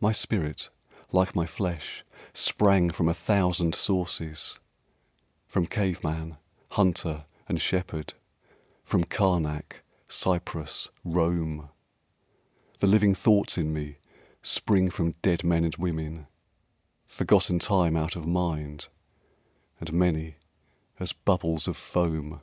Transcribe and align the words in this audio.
My 0.00 0.12
spirit 0.12 0.68
like 1.12 1.34
my 1.34 1.46
flesh 1.46 2.04
Sprang 2.34 2.90
from 2.90 3.08
a 3.08 3.14
thousand 3.14 3.74
sources, 3.74 4.60
From 5.48 5.64
cave 5.64 6.04
man, 6.04 6.36
hunter 6.72 7.24
and 7.48 7.58
shepherd, 7.58 8.12
From 8.84 9.04
Karnak, 9.04 9.82
Cyprus, 10.08 10.90
Rome; 11.06 11.70
The 12.80 12.86
living 12.86 13.14
thoughts 13.14 13.56
in 13.56 13.72
me 13.72 13.96
Spring 14.42 14.90
from 14.90 15.12
dead 15.22 15.42
men 15.42 15.64
and 15.64 15.74
women, 15.76 16.26
Forgotten 17.06 17.58
time 17.58 17.96
out 17.96 18.14
of 18.14 18.26
mind 18.26 18.88
And 19.80 19.90
many 19.94 20.36
as 21.00 21.14
bubbles 21.14 21.66
of 21.66 21.78
foam. 21.78 22.42